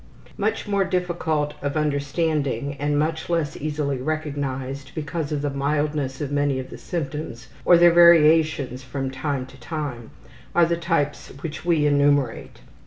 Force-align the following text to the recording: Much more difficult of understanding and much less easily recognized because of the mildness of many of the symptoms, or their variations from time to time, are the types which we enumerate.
Much 0.35 0.67
more 0.67 0.83
difficult 0.83 1.53
of 1.61 1.77
understanding 1.77 2.75
and 2.79 2.97
much 2.97 3.29
less 3.29 3.55
easily 3.57 3.97
recognized 3.97 4.95
because 4.95 5.31
of 5.31 5.43
the 5.43 5.49
mildness 5.51 6.19
of 6.19 6.31
many 6.31 6.57
of 6.57 6.71
the 6.71 6.77
symptoms, 6.79 7.49
or 7.65 7.77
their 7.77 7.91
variations 7.93 8.81
from 8.81 9.11
time 9.11 9.45
to 9.45 9.59
time, 9.59 10.09
are 10.55 10.65
the 10.65 10.75
types 10.75 11.27
which 11.41 11.63
we 11.65 11.85
enumerate. 11.85 12.61